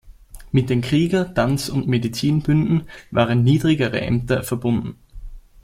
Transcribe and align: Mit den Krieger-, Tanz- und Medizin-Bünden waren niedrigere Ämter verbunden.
Mit 0.51 0.71
den 0.71 0.81
Krieger-, 0.81 1.31
Tanz- 1.31 1.69
und 1.69 1.87
Medizin-Bünden 1.87 2.87
waren 3.11 3.43
niedrigere 3.43 4.01
Ämter 4.01 4.41
verbunden. 4.41 4.95